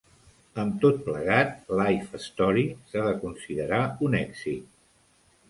Amb 0.61 0.77
tot 0.85 0.95
plegat, 1.09 1.53
"Life 1.81 2.21
Story" 2.23 2.65
s'ha 2.95 3.05
de 3.09 3.13
considerar 3.27 3.83
un 4.09 4.19
èxit. 4.25 4.69